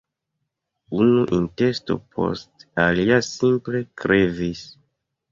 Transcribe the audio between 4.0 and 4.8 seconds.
krevis.